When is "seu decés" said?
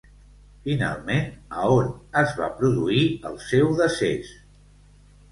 3.49-4.33